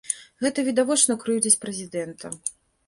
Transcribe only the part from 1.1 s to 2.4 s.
крыўдзіць прэзідэнта.